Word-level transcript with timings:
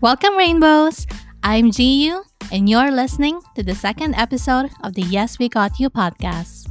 Welcome, 0.00 0.36
Rainbows! 0.36 1.08
I'm 1.42 1.70
GU, 1.70 2.22
and 2.52 2.68
you're 2.68 2.92
listening 2.92 3.40
to 3.56 3.64
the 3.64 3.74
second 3.74 4.14
episode 4.14 4.70
of 4.84 4.94
the 4.94 5.02
Yes 5.02 5.40
We 5.40 5.48
Got 5.48 5.80
You 5.80 5.90
podcast. 5.90 6.70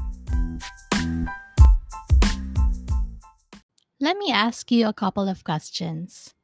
Let 3.99 4.15
me 4.15 4.31
ask 4.31 4.71
you 4.71 4.87
a 4.87 4.93
couple 4.93 5.27
of 5.27 5.43
questions. 5.43 6.35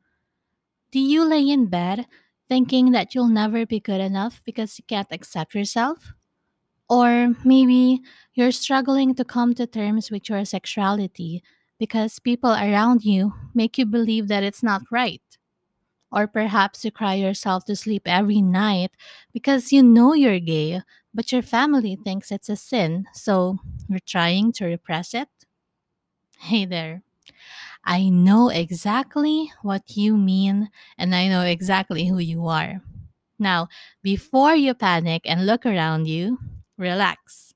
Do 0.91 0.99
you 0.99 1.23
lay 1.23 1.47
in 1.47 1.67
bed 1.67 2.05
thinking 2.49 2.91
that 2.91 3.15
you'll 3.15 3.31
never 3.31 3.65
be 3.65 3.79
good 3.79 4.01
enough 4.01 4.41
because 4.43 4.77
you 4.77 4.83
can't 4.85 5.07
accept 5.09 5.55
yourself? 5.55 6.11
Or 6.89 7.33
maybe 7.45 8.01
you're 8.33 8.51
struggling 8.51 9.15
to 9.15 9.23
come 9.23 9.53
to 9.53 9.65
terms 9.65 10.11
with 10.11 10.27
your 10.27 10.43
sexuality 10.43 11.43
because 11.79 12.19
people 12.19 12.51
around 12.51 13.05
you 13.05 13.31
make 13.55 13.77
you 13.77 13.85
believe 13.85 14.27
that 14.27 14.43
it's 14.43 14.61
not 14.61 14.81
right. 14.91 15.22
Or 16.13 16.27
perhaps 16.27 16.85
you 16.85 16.91
cry 16.91 17.15
yourself 17.15 17.65
to 17.65 17.75
sleep 17.75 18.03
every 18.05 18.41
night 18.41 18.91
because 19.33 19.73
you 19.73 19.83
know 19.83 20.13
you're 20.13 20.39
gay, 20.39 20.81
but 21.13 21.31
your 21.31 21.41
family 21.41 21.97
thinks 21.97 22.31
it's 22.31 22.49
a 22.49 22.55
sin, 22.55 23.07
so 23.13 23.57
you're 23.89 23.99
trying 24.05 24.53
to 24.53 24.65
repress 24.65 25.13
it? 25.15 25.29
Hey 26.39 26.65
there. 26.65 27.01
I 27.85 28.09
know 28.09 28.49
exactly 28.49 29.51
what 29.61 29.97
you 29.97 30.17
mean, 30.17 30.69
and 30.97 31.15
I 31.15 31.27
know 31.27 31.41
exactly 31.41 32.07
who 32.07 32.19
you 32.19 32.47
are. 32.47 32.81
Now, 33.39 33.69
before 34.03 34.55
you 34.55 34.73
panic 34.73 35.23
and 35.25 35.45
look 35.45 35.65
around 35.65 36.07
you, 36.07 36.39
relax. 36.77 37.53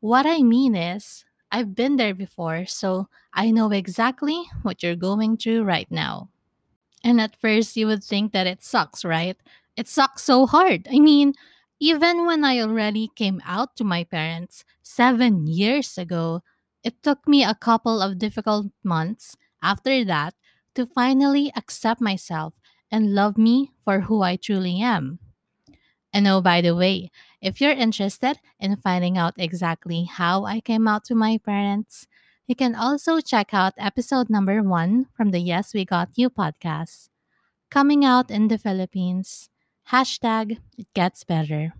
What 0.00 0.26
I 0.26 0.42
mean 0.42 0.74
is, 0.76 1.24
I've 1.52 1.74
been 1.74 1.96
there 1.96 2.14
before, 2.14 2.66
so 2.66 3.08
I 3.34 3.50
know 3.50 3.70
exactly 3.72 4.42
what 4.62 4.82
you're 4.82 4.96
going 4.96 5.36
through 5.36 5.64
right 5.64 5.90
now. 5.90 6.30
And 7.06 7.20
at 7.20 7.36
first, 7.40 7.76
you 7.76 7.86
would 7.86 8.02
think 8.02 8.32
that 8.32 8.46
it 8.48 8.62
sucks, 8.62 9.04
right? 9.04 9.36
It 9.76 9.88
sucks 9.88 10.24
so 10.24 10.46
hard. 10.46 10.88
I 10.90 10.98
mean, 10.98 11.34
even 11.78 12.26
when 12.26 12.44
I 12.44 12.60
already 12.60 13.10
came 13.14 13.40
out 13.46 13.76
to 13.76 13.84
my 13.84 14.04
parents 14.04 14.64
seven 14.82 15.46
years 15.46 15.98
ago, 15.98 16.42
it 16.82 17.02
took 17.02 17.28
me 17.28 17.44
a 17.44 17.54
couple 17.54 18.02
of 18.02 18.18
difficult 18.18 18.66
months 18.82 19.36
after 19.62 20.04
that 20.04 20.34
to 20.74 20.86
finally 20.86 21.52
accept 21.56 22.00
myself 22.00 22.54
and 22.90 23.14
love 23.14 23.38
me 23.38 23.72
for 23.84 24.00
who 24.00 24.22
I 24.22 24.36
truly 24.36 24.80
am. 24.80 25.18
And 26.12 26.26
oh, 26.26 26.40
by 26.40 26.60
the 26.60 26.74
way, 26.74 27.10
if 27.42 27.60
you're 27.60 27.72
interested 27.72 28.38
in 28.58 28.76
finding 28.76 29.18
out 29.18 29.34
exactly 29.38 30.04
how 30.04 30.44
I 30.44 30.60
came 30.60 30.88
out 30.88 31.04
to 31.06 31.14
my 31.14 31.38
parents, 31.38 32.06
you 32.46 32.54
can 32.54 32.74
also 32.74 33.20
check 33.20 33.52
out 33.52 33.74
episode 33.76 34.30
number 34.30 34.62
one 34.62 35.06
from 35.14 35.30
the 35.30 35.40
Yes 35.40 35.74
We 35.74 35.84
Got 35.84 36.10
You 36.14 36.30
podcast. 36.30 37.08
Coming 37.70 38.04
out 38.04 38.30
in 38.30 38.46
the 38.48 38.58
Philippines. 38.58 39.50
Hashtag 39.90 40.58
it 40.78 40.86
gets 40.94 41.24
better. 41.24 41.74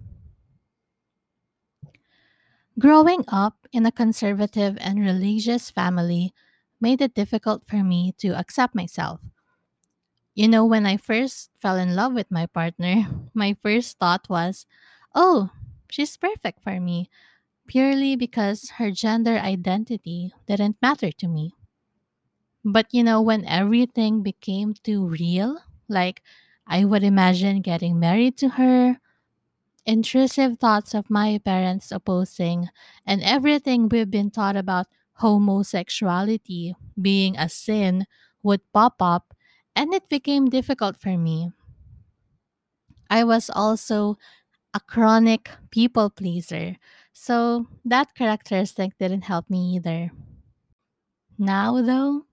Growing 2.79 3.25
up 3.29 3.67
in 3.73 3.87
a 3.87 3.93
conservative 3.93 4.77
and 4.81 5.01
religious 5.01 5.71
family 5.71 6.35
made 6.81 7.01
it 7.01 7.15
difficult 7.15 7.63
for 7.67 7.83
me 7.83 8.13
to 8.19 8.37
accept 8.37 8.75
myself. 8.75 9.21
You 10.35 10.49
know, 10.49 10.65
when 10.67 10.85
I 10.85 10.99
first 10.99 11.51
fell 11.59 11.77
in 11.77 11.97
love 11.97 12.13
with 12.13 12.31
my 12.31 12.47
partner, 12.47 13.07
my 13.35 13.57
first 13.63 13.99
thought 13.99 14.29
was, 14.29 14.67
oh, 15.15 15.51
she's 15.91 16.17
perfect 16.17 16.63
for 16.63 16.79
me, 16.79 17.09
purely 17.67 18.17
because 18.17 18.71
her 18.79 18.91
gender 18.91 19.39
identity 19.39 20.33
didn't 20.47 20.77
matter 20.83 21.13
to 21.13 21.29
me. 21.29 21.55
But 22.65 22.93
you 22.93 23.03
know, 23.03 23.23
when 23.23 23.45
everything 23.47 24.23
became 24.23 24.75
too 24.75 25.07
real, 25.07 25.59
like 25.89 26.23
I 26.67 26.85
would 26.85 27.03
imagine 27.05 27.63
getting 27.63 27.99
married 27.99 28.37
to 28.39 28.49
her, 28.61 28.99
intrusive 29.87 30.59
thoughts 30.59 30.95
of 30.95 31.11
my 31.11 31.39
parents 31.45 31.93
opposing, 31.93 32.69
and 33.07 33.23
everything 33.23 33.89
we've 33.89 34.11
been 34.11 34.31
taught 34.31 34.57
about 34.57 34.89
homosexuality 35.15 36.77
being 37.01 37.37
a 37.39 37.49
sin 37.49 38.07
would 38.43 38.63
pop 38.73 38.97
up, 39.03 39.35
and 39.77 39.95
it 39.95 40.09
became 40.09 40.51
difficult 40.51 40.97
for 40.99 41.19
me. 41.19 41.53
I 43.11 43.25
was 43.25 43.51
also 43.51 44.17
a 44.75 44.81
chronic 44.81 45.51
people 45.71 46.11
pleaser, 46.11 46.77
so 47.19 47.67
that 47.83 48.15
characteristic 48.15 48.93
didn't 48.99 49.23
help 49.25 49.49
me 49.49 49.75
either. 49.75 50.11
Now, 51.39 51.81
though, 51.81 52.27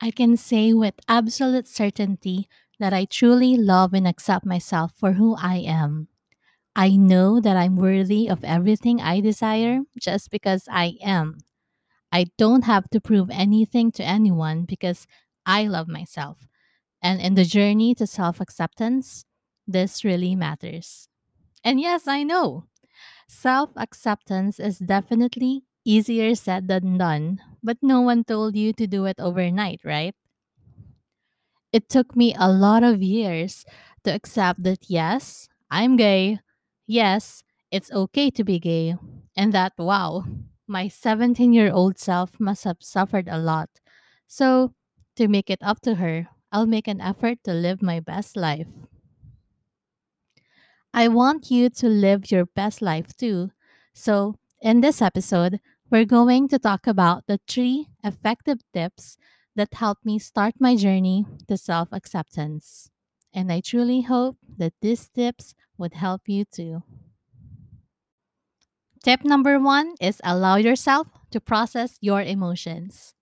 I 0.00 0.10
can 0.10 0.36
say 0.36 0.72
with 0.72 0.94
absolute 1.08 1.68
certainty 1.68 2.48
that 2.78 2.92
I 2.92 3.06
truly 3.06 3.56
love 3.56 3.94
and 3.94 4.06
accept 4.06 4.46
myself 4.46 4.92
for 4.96 5.14
who 5.14 5.36
I 5.36 5.56
am. 5.56 6.08
I 6.76 6.90
know 6.96 7.40
that 7.40 7.56
I'm 7.56 7.76
worthy 7.76 8.28
of 8.28 8.44
everything 8.44 9.00
I 9.00 9.20
desire 9.20 9.80
just 10.00 10.30
because 10.30 10.68
I 10.70 10.98
am. 11.02 11.38
I 12.12 12.26
don't 12.38 12.64
have 12.64 12.90
to 12.90 13.00
prove 13.00 13.30
anything 13.30 13.92
to 13.92 14.04
anyone 14.04 14.64
because 14.64 15.06
I 15.46 15.64
love 15.64 15.88
myself. 15.88 16.48
And 17.02 17.20
in 17.20 17.34
the 17.34 17.44
journey 17.44 17.94
to 17.96 18.06
self 18.06 18.40
acceptance, 18.40 19.24
this 19.66 20.04
really 20.04 20.36
matters. 20.36 21.08
And 21.64 21.80
yes, 21.80 22.08
I 22.08 22.24
know 22.24 22.64
self 23.28 23.70
acceptance 23.76 24.58
is 24.60 24.78
definitely 24.78 25.64
easier 25.84 26.34
said 26.34 26.68
than 26.68 26.98
done, 26.98 27.40
but 27.62 27.78
no 27.82 28.00
one 28.00 28.24
told 28.24 28.56
you 28.56 28.72
to 28.74 28.86
do 28.86 29.04
it 29.06 29.20
overnight, 29.20 29.80
right? 29.84 30.14
It 31.72 31.88
took 31.88 32.16
me 32.16 32.34
a 32.38 32.50
lot 32.50 32.82
of 32.82 33.02
years 33.02 33.64
to 34.04 34.14
accept 34.14 34.62
that 34.64 34.88
yes, 34.90 35.48
I'm 35.70 35.96
gay. 35.96 36.40
Yes, 36.86 37.42
it's 37.70 37.92
okay 37.92 38.30
to 38.30 38.44
be 38.44 38.58
gay. 38.58 38.96
And 39.36 39.52
that, 39.52 39.72
wow, 39.78 40.24
my 40.66 40.88
17 40.88 41.52
year 41.52 41.70
old 41.72 41.98
self 41.98 42.40
must 42.40 42.64
have 42.64 42.78
suffered 42.80 43.28
a 43.28 43.38
lot. 43.38 43.68
So, 44.26 44.74
to 45.16 45.28
make 45.28 45.50
it 45.50 45.60
up 45.62 45.80
to 45.82 45.96
her, 45.96 46.28
I'll 46.52 46.66
make 46.66 46.88
an 46.88 47.00
effort 47.00 47.38
to 47.44 47.52
live 47.52 47.82
my 47.82 48.00
best 48.00 48.36
life. 48.36 48.68
I 50.92 51.08
want 51.08 51.50
you 51.50 51.70
to 51.70 51.88
live 51.88 52.30
your 52.30 52.46
best 52.46 52.82
life 52.82 53.16
too. 53.16 53.50
So, 53.94 54.34
in 54.60 54.80
this 54.80 55.00
episode, 55.00 55.60
we're 55.90 56.04
going 56.04 56.48
to 56.48 56.58
talk 56.58 56.86
about 56.86 57.26
the 57.26 57.40
three 57.48 57.88
effective 58.04 58.58
tips 58.72 59.16
that 59.56 59.74
helped 59.74 60.04
me 60.04 60.18
start 60.18 60.54
my 60.60 60.76
journey 60.76 61.26
to 61.48 61.56
self 61.56 61.88
acceptance. 61.92 62.90
And 63.32 63.52
I 63.52 63.60
truly 63.60 64.02
hope 64.02 64.38
that 64.56 64.74
these 64.80 65.08
tips 65.08 65.54
would 65.76 65.94
help 65.94 66.22
you 66.26 66.44
too. 66.44 66.82
Tip 69.02 69.24
number 69.24 69.58
one 69.58 69.94
is 70.00 70.20
allow 70.24 70.56
yourself 70.56 71.08
to 71.30 71.40
process 71.40 71.98
your 72.00 72.22
emotions. 72.22 73.14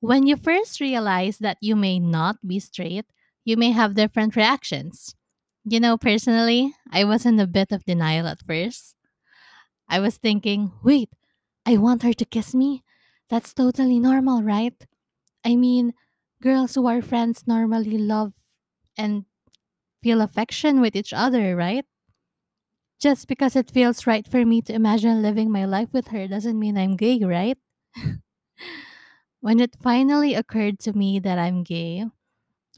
When 0.00 0.26
you 0.26 0.36
first 0.36 0.80
realize 0.80 1.38
that 1.38 1.58
you 1.60 1.76
may 1.76 1.98
not 1.98 2.36
be 2.46 2.60
straight, 2.60 3.06
you 3.44 3.56
may 3.56 3.72
have 3.72 3.94
different 3.94 4.36
reactions. 4.36 5.14
You 5.66 5.80
know, 5.80 5.98
personally, 5.98 6.74
I 6.90 7.04
was 7.04 7.26
in 7.26 7.38
a 7.40 7.46
bit 7.46 7.70
of 7.72 7.84
denial 7.84 8.26
at 8.26 8.42
first. 8.46 8.94
I 9.88 10.00
was 10.00 10.16
thinking, 10.18 10.72
wait, 10.84 11.10
I 11.66 11.76
want 11.78 12.02
her 12.04 12.14
to 12.14 12.24
kiss 12.26 12.54
me? 12.54 12.84
That's 13.30 13.54
totally 13.54 14.00
normal, 14.00 14.42
right? 14.42 14.74
I 15.44 15.56
mean, 15.56 15.94
girls 16.42 16.74
who 16.76 16.86
are 16.88 17.02
friends 17.02 17.46
normally 17.46 17.98
love 17.98 18.34
and 18.98 19.26
feel 20.02 20.20
affection 20.22 20.80
with 20.80 20.96
each 20.96 21.12
other, 21.12 21.56
right? 21.56 21.86
Just 23.00 23.26
because 23.26 23.56
it 23.56 23.70
feels 23.70 24.06
right 24.06 24.28
for 24.28 24.44
me 24.44 24.60
to 24.60 24.74
imagine 24.74 25.22
living 25.22 25.50
my 25.50 25.64
life 25.64 25.88
with 25.94 26.08
her 26.08 26.28
doesn't 26.28 26.58
mean 26.58 26.76
I'm 26.76 26.94
gay, 26.96 27.18
right? 27.24 27.56
when 29.40 29.60
it 29.60 29.76
finally 29.80 30.34
occurred 30.34 30.78
to 30.80 30.92
me 30.92 31.18
that 31.20 31.38
I'm 31.38 31.62
gay, 31.62 32.04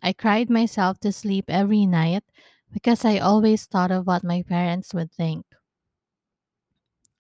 I 0.02 0.12
cried 0.14 0.50
myself 0.50 1.00
to 1.00 1.12
sleep 1.12 1.46
every 1.48 1.86
night 1.86 2.24
because 2.72 3.04
I 3.04 3.18
always 3.18 3.66
thought 3.66 3.90
of 3.90 4.06
what 4.06 4.24
my 4.24 4.42
parents 4.42 4.94
would 4.94 5.12
think. 5.12 5.46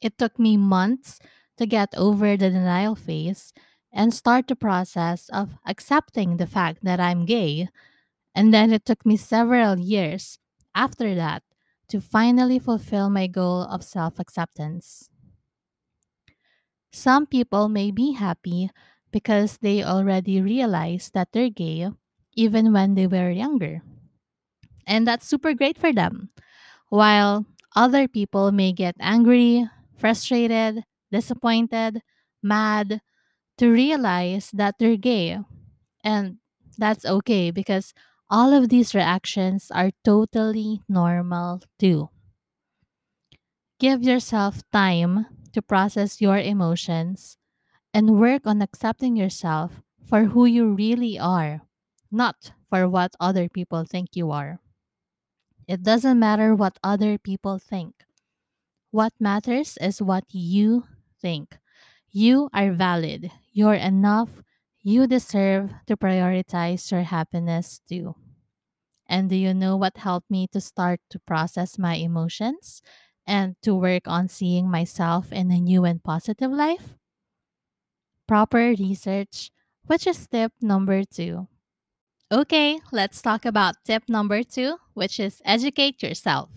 It 0.00 0.18
took 0.18 0.38
me 0.40 0.56
months 0.56 1.20
to 1.56 1.64
get 1.66 1.94
over 1.96 2.36
the 2.36 2.50
denial 2.50 2.94
phase 2.96 3.52
and 3.92 4.12
start 4.12 4.48
the 4.48 4.56
process 4.56 5.28
of 5.28 5.56
accepting 5.66 6.36
the 6.36 6.46
fact 6.48 6.82
that 6.84 6.98
I'm 7.00 7.26
gay. 7.26 7.68
And 8.34 8.54
then 8.54 8.72
it 8.72 8.84
took 8.86 9.06
me 9.06 9.16
several 9.16 9.78
years 9.78 10.38
after 10.74 11.14
that 11.16 11.44
to 11.88 12.00
finally 12.00 12.58
fulfill 12.58 13.10
my 13.10 13.26
goal 13.28 13.62
of 13.62 13.84
self 13.84 14.18
acceptance. 14.20 15.10
Some 16.92 17.24
people 17.26 17.70
may 17.70 17.90
be 17.90 18.12
happy 18.12 18.70
because 19.10 19.56
they 19.56 19.82
already 19.82 20.42
realized 20.42 21.14
that 21.14 21.32
they're 21.32 21.48
gay 21.48 21.88
even 22.34 22.74
when 22.74 22.94
they 22.94 23.06
were 23.06 23.30
younger. 23.30 23.80
And 24.88 25.06
that's 25.06 25.28
super 25.28 25.54
great 25.54 25.78
for 25.78 25.92
them. 25.92 26.30
While 26.90 27.46
other 27.76 28.08
people 28.08 28.52
may 28.52 28.72
get 28.72 28.96
angry, 29.00 29.68
frustrated, 29.96 30.84
disappointed, 31.12 32.02
mad 32.42 33.00
to 33.58 33.70
realize 33.72 34.50
that 34.54 34.76
they're 34.78 34.96
gay. 34.98 35.38
And 36.04 36.38
that's 36.78 37.06
okay 37.06 37.50
because 37.50 37.94
All 38.30 38.52
of 38.56 38.70
these 38.70 38.94
reactions 38.96 39.70
are 39.70 39.92
totally 40.04 40.82
normal 40.88 41.62
too. 41.78 42.08
Give 43.80 44.02
yourself 44.02 44.62
time 44.72 45.26
to 45.52 45.62
process 45.62 46.20
your 46.20 46.38
emotions 46.38 47.38
and 47.94 48.20
work 48.20 48.46
on 48.46 48.62
accepting 48.62 49.16
yourself 49.16 49.82
for 50.06 50.26
who 50.26 50.46
you 50.46 50.74
really 50.74 51.18
are, 51.18 51.62
not 52.10 52.52
for 52.68 52.88
what 52.88 53.14
other 53.20 53.48
people 53.48 53.84
think 53.84 54.16
you 54.16 54.30
are. 54.32 54.60
It 55.68 55.84
doesn't 55.84 56.18
matter 56.18 56.54
what 56.54 56.78
other 56.82 57.16
people 57.18 57.58
think. 57.60 57.94
What 58.90 59.12
matters 59.20 59.78
is 59.80 60.02
what 60.02 60.24
you 60.30 60.84
think. 61.20 61.58
You 62.10 62.50
are 62.54 62.72
valid. 62.72 63.30
You're 63.52 63.74
enough. 63.74 64.42
You 64.82 65.06
deserve 65.06 65.72
to 65.86 65.96
prioritize 65.96 66.90
your 66.90 67.02
happiness 67.02 67.80
too. 67.88 68.16
And 69.08 69.30
do 69.30 69.36
you 69.36 69.54
know 69.54 69.76
what 69.76 69.98
helped 69.98 70.30
me 70.30 70.48
to 70.52 70.60
start 70.60 71.00
to 71.10 71.18
process 71.20 71.78
my 71.78 71.94
emotions 71.96 72.82
and 73.26 73.56
to 73.62 73.74
work 73.74 74.08
on 74.08 74.28
seeing 74.28 74.70
myself 74.70 75.32
in 75.32 75.50
a 75.50 75.60
new 75.60 75.84
and 75.84 76.02
positive 76.02 76.52
life? 76.52 76.94
Proper 78.28 78.76
research, 78.78 79.50
which 79.86 80.06
is 80.06 80.16
step 80.18 80.52
number 80.60 81.02
two. 81.04 81.48
Okay, 82.32 82.78
let's 82.92 83.20
talk 83.22 83.44
about 83.44 83.76
tip 83.84 84.04
number 84.08 84.42
two, 84.42 84.76
which 84.94 85.18
is 85.20 85.40
educate 85.44 86.02
yourself. 86.02 86.48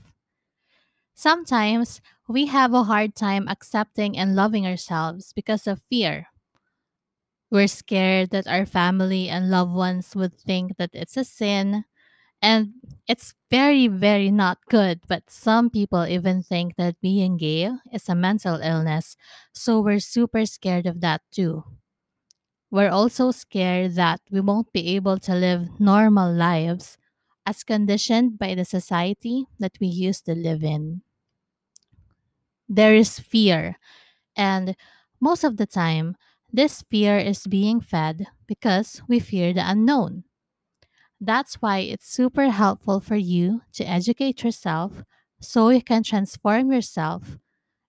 Sometimes 1.16 2.02
we 2.28 2.48
have 2.48 2.74
a 2.74 2.84
hard 2.84 3.16
time 3.16 3.48
accepting 3.48 4.18
and 4.18 4.36
loving 4.36 4.68
ourselves 4.68 5.32
because 5.32 5.66
of 5.66 5.82
fear. 5.82 6.28
We're 7.52 7.68
scared 7.68 8.30
that 8.32 8.48
our 8.48 8.66
family 8.66 9.28
and 9.30 9.50
loved 9.52 9.74
ones 9.74 10.16
would 10.16 10.34
think 10.34 10.78
that 10.78 10.92
it's 10.94 11.18
a 11.18 11.24
sin, 11.26 11.84
and 12.42 12.74
it's 13.08 13.36
very, 13.52 13.88
very 13.88 14.32
not 14.32 14.60
good. 14.70 15.02
But 15.08 15.30
some 15.32 15.70
people 15.72 16.06
even 16.08 16.44
think 16.44 16.78
that 16.78 17.02
being 17.02 17.38
gay 17.38 17.72
is 17.94 18.10
a 18.10 18.16
mental 18.16 18.58
illness, 18.58 19.18
so 19.54 19.82
we're 19.82 20.00
super 20.02 20.46
scared 20.46 20.86
of 20.88 21.02
that 21.02 21.22
too. 21.32 21.66
We're 22.72 22.90
also 22.90 23.30
scared 23.32 23.94
that 23.96 24.22
we 24.32 24.42
won't 24.42 24.74
be 24.74 24.96
able 24.96 25.20
to 25.20 25.36
live 25.36 25.80
normal 25.80 26.34
lives 26.34 26.98
as 27.46 27.64
conditioned 27.64 28.40
by 28.40 28.56
the 28.56 28.66
society 28.66 29.46
that 29.60 29.78
we 29.80 29.88
used 29.88 30.26
to 30.26 30.34
live 30.34 30.64
in. 30.64 31.04
There 32.70 32.96
is 32.96 33.20
fear, 33.20 33.78
and 34.36 34.76
most 35.22 35.44
of 35.44 35.58
the 35.58 35.68
time, 35.68 36.18
this 36.54 36.84
fear 36.84 37.18
is 37.20 37.48
being 37.48 37.82
fed 37.82 38.28
because 38.48 39.02
we 39.08 39.20
fear 39.20 39.54
the 39.54 39.70
unknown. 39.70 40.26
That's 41.22 41.56
why 41.62 41.80
it's 41.80 42.08
super 42.08 42.50
helpful 42.50 43.00
for 43.00 43.16
you 43.16 43.62
to 43.74 43.86
educate 43.86 44.44
yourself 44.44 45.04
so 45.42 45.70
you 45.70 45.82
can 45.84 46.04
transform 46.04 46.72
yourself 46.72 47.38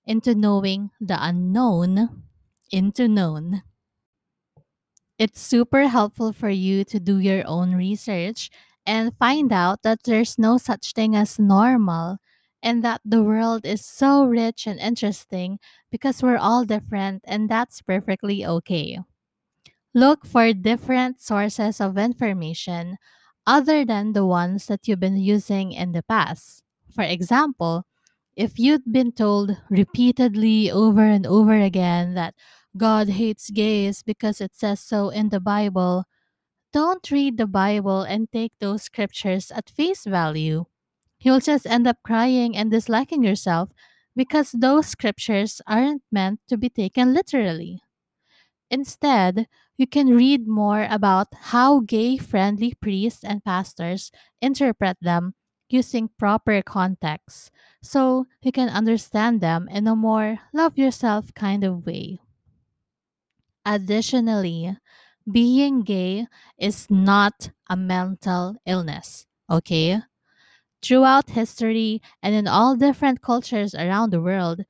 into 0.06 0.34
knowing 0.34 0.90
the 1.00 1.18
unknown 1.20 2.24
into 2.72 3.08
known. 3.08 3.62
It's 5.22 5.40
super 5.40 5.86
helpful 5.86 6.32
for 6.32 6.50
you 6.50 6.82
to 6.90 6.98
do 6.98 7.18
your 7.18 7.44
own 7.46 7.74
research 7.74 8.50
and 8.84 9.14
find 9.14 9.52
out 9.52 9.82
that 9.82 10.00
there's 10.04 10.38
no 10.38 10.58
such 10.58 10.92
thing 10.94 11.14
as 11.14 11.38
normal 11.38 12.18
and 12.62 12.82
that 12.82 13.00
the 13.04 13.22
world 13.22 13.64
is 13.64 13.84
so 13.86 14.24
rich 14.24 14.66
and 14.66 14.80
interesting 14.80 15.58
because 15.90 16.22
we're 16.22 16.38
all 16.38 16.64
different 16.64 17.22
and 17.26 17.48
that's 17.48 17.82
perfectly 17.82 18.44
okay. 18.44 18.98
Look 19.94 20.26
for 20.26 20.52
different 20.54 21.20
sources 21.20 21.80
of 21.80 21.98
information 21.98 22.98
other 23.46 23.84
than 23.84 24.12
the 24.14 24.26
ones 24.26 24.66
that 24.68 24.88
you've 24.88 25.00
been 25.00 25.16
using 25.18 25.72
in 25.72 25.92
the 25.92 26.02
past. 26.02 26.62
For 26.94 27.04
example, 27.04 27.84
if 28.36 28.58
you'd 28.58 28.90
been 28.90 29.12
told 29.12 29.56
repeatedly 29.70 30.70
over 30.70 31.02
and 31.04 31.26
over 31.26 31.54
again 31.60 32.14
that 32.14 32.34
God 32.76 33.08
hates 33.10 33.50
gays 33.50 34.02
because 34.02 34.40
it 34.40 34.54
says 34.54 34.80
so 34.80 35.10
in 35.10 35.28
the 35.28 35.40
Bible, 35.40 36.04
don't 36.72 37.10
read 37.10 37.36
the 37.36 37.46
Bible 37.46 38.02
and 38.02 38.30
take 38.32 38.52
those 38.60 38.82
scriptures 38.82 39.50
at 39.50 39.70
face 39.70 40.04
value. 40.04 40.64
You'll 41.20 41.40
just 41.40 41.66
end 41.66 41.86
up 41.86 41.98
crying 42.02 42.56
and 42.56 42.70
disliking 42.70 43.22
yourself 43.22 43.70
because 44.16 44.52
those 44.52 44.86
scriptures 44.86 45.60
aren't 45.66 46.02
meant 46.10 46.40
to 46.48 46.56
be 46.56 46.68
taken 46.68 47.14
literally. 47.14 47.82
Instead, 48.70 49.46
you 49.76 49.86
can 49.86 50.16
read 50.16 50.48
more 50.48 50.86
about 50.90 51.28
how 51.52 51.80
gay 51.80 52.16
friendly 52.16 52.74
priests 52.74 53.24
and 53.24 53.44
pastors 53.44 54.10
interpret 54.40 54.96
them 55.00 55.34
using 55.68 56.10
proper 56.18 56.62
context 56.62 57.50
so 57.82 58.26
you 58.42 58.52
can 58.52 58.68
understand 58.68 59.40
them 59.40 59.68
in 59.68 59.86
a 59.86 59.96
more 59.96 60.38
love 60.52 60.78
yourself 60.78 61.32
kind 61.34 61.64
of 61.64 61.86
way. 61.86 62.20
Additionally, 63.64 64.76
being 65.30 65.82
gay 65.82 66.26
is 66.58 66.90
not 66.90 67.50
a 67.68 67.76
mental 67.76 68.56
illness, 68.66 69.26
okay? 69.50 70.00
Throughout 70.82 71.30
history 71.30 72.02
and 72.22 72.34
in 72.34 72.48
all 72.48 72.76
different 72.76 73.22
cultures 73.22 73.74
around 73.74 74.10
the 74.10 74.22
world, 74.22 74.64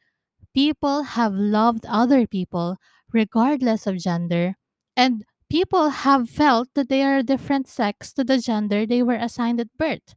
people 0.54 1.02
have 1.04 1.34
loved 1.34 1.86
other 1.86 2.26
people 2.26 2.78
regardless 3.12 3.86
of 3.86 3.98
gender, 3.98 4.56
and 4.96 5.24
people 5.50 5.90
have 5.90 6.30
felt 6.30 6.68
that 6.74 6.88
they 6.88 7.02
are 7.04 7.18
a 7.18 7.22
different 7.24 7.68
sex 7.68 8.12
to 8.14 8.24
the 8.24 8.38
gender 8.38 8.86
they 8.86 9.02
were 9.02 9.16
assigned 9.16 9.60
at 9.60 9.76
birth. 9.78 10.14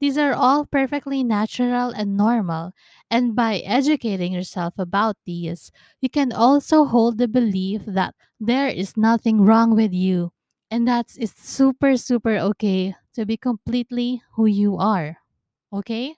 These 0.00 0.16
are 0.18 0.32
all 0.32 0.66
perfectly 0.66 1.24
natural 1.24 1.90
and 1.90 2.16
normal, 2.16 2.74
and 3.14 3.36
by 3.36 3.58
educating 3.62 4.34
yourself 4.34 4.74
about 4.78 5.16
these, 5.24 5.70
you 6.02 6.10
can 6.10 6.32
also 6.32 6.84
hold 6.84 7.18
the 7.18 7.28
belief 7.28 7.86
that 7.86 8.14
there 8.40 8.68
is 8.68 8.96
nothing 8.98 9.42
wrong 9.42 9.76
with 9.76 9.94
you, 9.94 10.32
and 10.70 10.88
that 10.88 11.14
it's 11.16 11.38
super, 11.38 11.96
super 11.96 12.36
okay 12.50 12.96
to 13.14 13.24
be 13.24 13.36
completely 13.38 14.22
who 14.34 14.46
you 14.46 14.76
are. 14.76 15.18
Okay? 15.72 16.16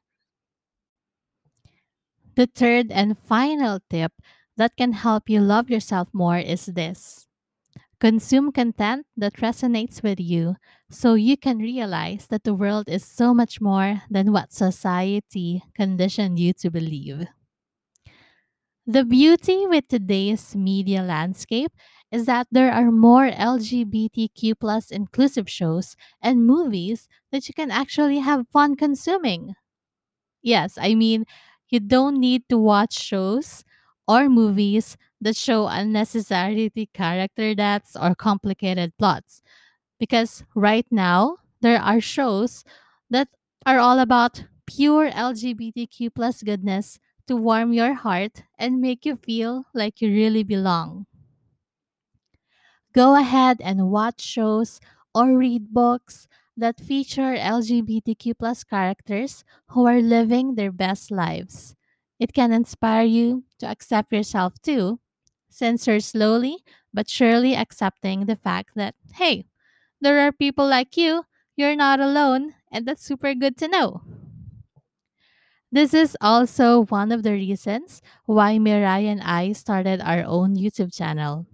The 2.36 2.46
third 2.46 2.92
and 2.92 3.18
final 3.18 3.80
tip 3.90 4.12
that 4.56 4.76
can 4.76 4.92
help 4.92 5.28
you 5.28 5.40
love 5.40 5.68
yourself 5.68 6.08
more 6.14 6.38
is 6.38 6.66
this 6.66 7.25
consume 8.00 8.52
content 8.52 9.06
that 9.16 9.34
resonates 9.34 10.02
with 10.02 10.20
you 10.20 10.56
so 10.90 11.14
you 11.14 11.36
can 11.36 11.58
realize 11.58 12.26
that 12.28 12.44
the 12.44 12.54
world 12.54 12.88
is 12.88 13.04
so 13.04 13.34
much 13.34 13.60
more 13.60 14.02
than 14.10 14.32
what 14.32 14.52
society 14.52 15.62
conditioned 15.74 16.38
you 16.38 16.52
to 16.54 16.70
believe. 16.70 17.26
The 18.86 19.04
beauty 19.04 19.66
with 19.66 19.88
today's 19.88 20.54
media 20.54 21.02
landscape 21.02 21.72
is 22.12 22.26
that 22.26 22.46
there 22.52 22.70
are 22.72 22.90
more 22.92 23.26
LGBTQ 23.26 24.54
plus 24.54 24.90
inclusive 24.90 25.50
shows 25.50 25.96
and 26.22 26.46
movies 26.46 27.08
that 27.32 27.48
you 27.48 27.54
can 27.54 27.70
actually 27.70 28.20
have 28.20 28.48
fun 28.48 28.76
consuming. 28.76 29.54
Yes, 30.42 30.78
I 30.80 30.94
mean, 30.96 31.26
you 31.70 31.80
don't 31.80 32.18
need 32.20 32.48
to 32.50 32.58
watch 32.58 32.94
shows 32.98 33.64
or 34.08 34.28
movies 34.28 34.96
that 35.20 35.36
show 35.36 35.66
unnecessary 35.66 36.70
character 36.92 37.54
deaths 37.54 37.96
or 37.96 38.14
complicated 38.14 38.96
plots. 38.98 39.42
Because 39.98 40.44
right 40.54 40.86
now, 40.90 41.38
there 41.60 41.80
are 41.80 42.00
shows 42.00 42.64
that 43.10 43.28
are 43.66 43.78
all 43.78 43.98
about 43.98 44.44
pure 44.66 45.08
LGBTQ 45.12 46.10
plus 46.10 46.42
goodness 46.42 46.98
to 47.26 47.36
warm 47.36 47.72
your 47.72 47.94
heart 47.94 48.42
and 48.58 48.80
make 48.80 49.06
you 49.06 49.16
feel 49.16 49.66
like 49.74 50.00
you 50.00 50.10
really 50.10 50.44
belong. 50.44 51.06
Go 52.92 53.14
ahead 53.14 53.60
and 53.60 53.90
watch 53.90 54.20
shows 54.20 54.80
or 55.14 55.36
read 55.36 55.72
books 55.72 56.26
that 56.56 56.80
feature 56.80 57.34
LGBTQ 57.34 58.34
plus 58.34 58.64
characters 58.64 59.44
who 59.68 59.86
are 59.86 60.00
living 60.00 60.54
their 60.54 60.72
best 60.72 61.10
lives. 61.10 61.74
It 62.18 62.32
can 62.32 62.52
inspire 62.52 63.04
you 63.04 63.44
to 63.58 63.66
accept 63.66 64.12
yourself 64.12 64.54
too, 64.62 64.98
you're 65.60 66.00
slowly 66.00 66.58
but 66.92 67.08
surely 67.08 67.54
accepting 67.54 68.26
the 68.26 68.36
fact 68.36 68.70
that, 68.74 68.94
hey, 69.14 69.46
there 70.00 70.20
are 70.20 70.32
people 70.32 70.66
like 70.66 70.96
you, 70.96 71.24
you're 71.56 71.76
not 71.76 72.00
alone, 72.00 72.54
and 72.72 72.86
that's 72.86 73.04
super 73.04 73.34
good 73.34 73.56
to 73.58 73.68
know. 73.68 74.02
This 75.72 75.92
is 75.92 76.16
also 76.20 76.84
one 76.86 77.12
of 77.12 77.22
the 77.22 77.32
reasons 77.32 78.00
why 78.24 78.56
Mirai 78.58 79.04
and 79.06 79.20
I 79.20 79.52
started 79.52 80.00
our 80.00 80.22
own 80.24 80.56
YouTube 80.56 80.94
channel. 80.94 81.46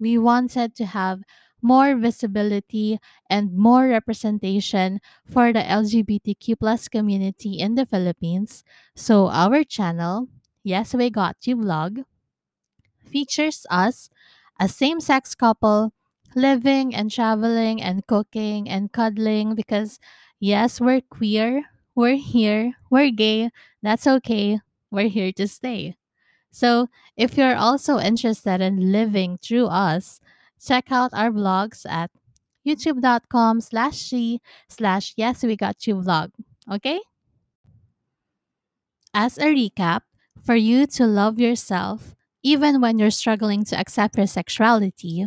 We 0.00 0.18
wanted 0.18 0.74
to 0.76 0.86
have 0.86 1.22
more 1.62 1.96
visibility 1.96 2.98
and 3.30 3.52
more 3.52 3.88
representation 3.88 5.00
for 5.24 5.52
the 5.52 5.62
LGBTQ 5.62 6.58
plus 6.58 6.88
community 6.88 7.58
in 7.58 7.74
the 7.74 7.86
Philippines. 7.86 8.64
So 8.94 9.28
our 9.28 9.64
channel, 9.64 10.28
Yes 10.62 10.94
We 10.94 11.10
Got 11.10 11.36
You 11.46 11.56
Vlog, 11.56 12.04
features 13.06 13.66
us, 13.70 14.10
a 14.58 14.68
same 14.68 15.00
sex 15.00 15.34
couple, 15.34 15.92
living 16.34 16.94
and 16.94 17.10
traveling 17.10 17.80
and 17.80 18.06
cooking 18.06 18.68
and 18.68 18.92
cuddling 18.92 19.54
because, 19.54 19.98
yes, 20.40 20.80
we're 20.80 21.00
queer, 21.00 21.64
we're 21.94 22.16
here, 22.16 22.74
we're 22.90 23.10
gay, 23.10 23.50
that's 23.82 24.06
okay, 24.06 24.60
we're 24.90 25.08
here 25.08 25.32
to 25.32 25.48
stay. 25.48 25.96
So, 26.50 26.88
if 27.16 27.36
you're 27.36 27.56
also 27.56 27.98
interested 27.98 28.60
in 28.60 28.92
living 28.92 29.38
through 29.42 29.66
us, 29.66 30.20
check 30.64 30.90
out 30.90 31.12
our 31.12 31.30
vlogs 31.30 31.84
at 31.88 32.10
youtube.com 32.66 33.60
slash 33.60 33.96
c 33.96 34.40
slash 34.68 35.14
yes 35.16 35.42
we 35.44 35.56
got 35.56 35.86
you 35.86 35.96
vlog. 35.96 36.30
Okay? 36.70 37.00
As 39.14 39.38
a 39.38 39.44
recap, 39.44 40.02
for 40.44 40.54
you 40.54 40.86
to 40.86 41.06
love 41.06 41.38
yourself, 41.38 42.14
even 42.46 42.80
when 42.80 42.96
you're 42.96 43.10
struggling 43.10 43.64
to 43.64 43.76
accept 43.76 44.16
your 44.16 44.28
sexuality, 44.28 45.26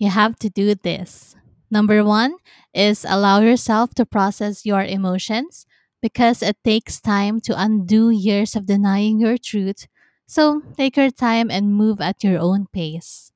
you 0.00 0.10
have 0.10 0.34
to 0.40 0.50
do 0.50 0.74
this. 0.74 1.36
Number 1.70 2.02
one 2.02 2.34
is 2.74 3.06
allow 3.08 3.38
yourself 3.38 3.94
to 3.94 4.04
process 4.04 4.66
your 4.66 4.82
emotions 4.82 5.64
because 6.02 6.42
it 6.42 6.56
takes 6.64 7.00
time 7.00 7.38
to 7.42 7.54
undo 7.56 8.10
years 8.10 8.56
of 8.56 8.66
denying 8.66 9.20
your 9.20 9.38
truth. 9.38 9.86
So 10.26 10.62
take 10.76 10.96
your 10.96 11.12
time 11.12 11.52
and 11.52 11.72
move 11.72 12.00
at 12.00 12.24
your 12.24 12.40
own 12.40 12.66
pace. 12.72 13.30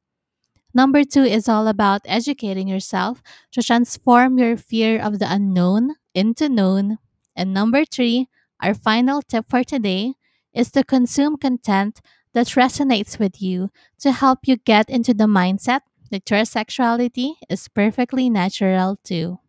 Number 0.74 1.04
two 1.04 1.22
is 1.22 1.48
all 1.48 1.68
about 1.68 2.02
educating 2.04 2.66
yourself 2.66 3.22
to 3.52 3.62
transform 3.62 4.38
your 4.38 4.56
fear 4.56 5.00
of 5.00 5.20
the 5.20 5.32
unknown 5.32 5.94
into 6.16 6.48
known. 6.48 6.98
And 7.36 7.54
number 7.54 7.84
three, 7.84 8.26
our 8.60 8.74
final 8.74 9.22
tip 9.22 9.46
for 9.48 9.62
today 9.62 10.14
is 10.52 10.72
to 10.72 10.82
consume 10.82 11.36
content 11.36 12.00
that 12.38 12.46
resonates 12.54 13.18
with 13.18 13.42
you 13.42 13.68
to 13.98 14.12
help 14.12 14.46
you 14.46 14.56
get 14.58 14.88
into 14.88 15.12
the 15.12 15.24
mindset 15.24 15.80
that 16.12 16.30
your 16.30 16.44
sexuality 16.44 17.34
is 17.50 17.66
perfectly 17.66 18.30
natural 18.30 18.96
too. 19.02 19.40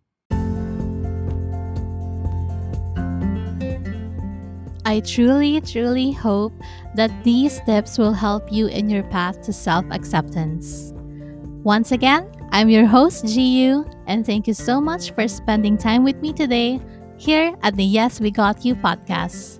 I 4.85 5.01
truly, 5.05 5.61
truly 5.61 6.11
hope 6.11 6.51
that 6.95 7.11
these 7.23 7.61
tips 7.61 7.99
will 7.99 8.13
help 8.13 8.51
you 8.51 8.65
in 8.65 8.89
your 8.89 9.03
path 9.03 9.39
to 9.43 9.53
self 9.53 9.85
acceptance. 9.91 10.91
Once 11.61 11.91
again, 11.91 12.25
I'm 12.51 12.69
your 12.69 12.87
host, 12.87 13.23
GU, 13.27 13.85
and 14.07 14.25
thank 14.25 14.47
you 14.47 14.55
so 14.55 14.81
much 14.81 15.11
for 15.11 15.27
spending 15.27 15.77
time 15.77 16.03
with 16.03 16.15
me 16.23 16.33
today 16.33 16.81
here 17.17 17.53
at 17.61 17.75
the 17.75 17.85
Yes 17.85 18.19
We 18.19 18.31
Got 18.31 18.65
You 18.65 18.73
podcast. 18.73 19.58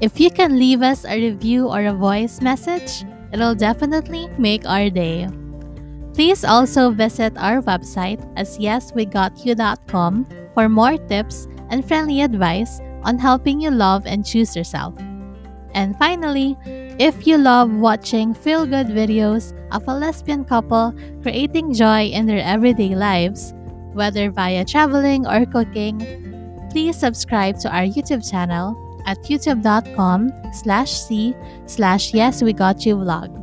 If 0.00 0.18
you 0.18 0.30
can 0.30 0.58
leave 0.58 0.80
us 0.80 1.04
a 1.04 1.12
review 1.12 1.68
or 1.68 1.84
a 1.84 1.92
voice 1.92 2.40
message, 2.40 3.04
it'll 3.32 3.54
definitely 3.54 4.28
make 4.38 4.64
our 4.64 4.88
day. 4.88 5.28
Please 6.14 6.42
also 6.42 6.90
visit 6.90 7.36
our 7.36 7.60
website 7.60 8.20
as 8.34 8.56
yeswegotyou.com 8.56 10.26
for 10.54 10.68
more 10.70 10.96
tips 10.96 11.46
and 11.68 11.86
friendly 11.86 12.22
advice 12.22 12.80
on 13.04 13.18
helping 13.18 13.60
you 13.60 13.70
love 13.70 14.06
and 14.06 14.24
choose 14.24 14.56
yourself. 14.56 14.94
And 15.74 15.96
finally, 15.98 16.56
if 16.98 17.26
you 17.26 17.36
love 17.36 17.70
watching 17.70 18.32
feel 18.32 18.64
good 18.64 18.88
videos 18.88 19.52
of 19.70 19.86
a 19.86 19.94
lesbian 19.94 20.46
couple 20.46 20.94
creating 21.20 21.74
joy 21.74 22.08
in 22.08 22.24
their 22.24 22.40
everyday 22.42 22.94
lives, 22.94 23.52
whether 23.92 24.30
via 24.30 24.64
traveling 24.64 25.26
or 25.26 25.44
cooking, 25.44 26.00
please 26.70 26.96
subscribe 26.96 27.58
to 27.60 27.68
our 27.68 27.84
YouTube 27.84 28.24
channel 28.24 28.89
at 29.06 29.18
youtube.com 29.24 30.32
slash 30.52 30.92
c 30.92 31.34
slash 31.66 32.14
yes 32.14 32.42
we 32.42 32.52
got 32.52 32.84
you 32.86 32.96
vlog. 32.96 33.36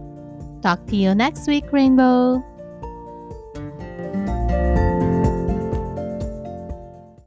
Talk 0.62 0.86
to 0.88 0.96
you 0.96 1.14
next 1.14 1.48
week, 1.48 1.72
Rainbow! 1.72 2.44